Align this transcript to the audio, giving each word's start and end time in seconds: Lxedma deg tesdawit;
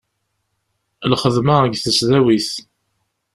Lxedma 1.11 1.55
deg 1.65 1.73
tesdawit; 1.79 2.49